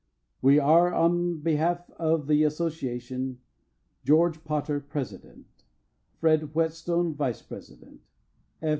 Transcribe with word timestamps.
We 0.41 0.57
are, 0.57 0.91
on 0.91 1.41
behalf 1.41 1.87
of 1.91 2.25
the 2.25 2.43
association, 2.43 3.37
GEORGE 4.03 4.43
POTTER, 4.43 4.79
President, 4.79 5.45
FRED 6.17 6.55
WHETSTONE, 6.55 7.13
Vice 7.13 7.43
President, 7.43 8.01
F. 8.63 8.69